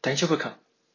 [0.00, 0.58] 等一下，不可。